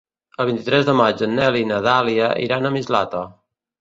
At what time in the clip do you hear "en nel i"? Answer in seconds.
1.27-1.63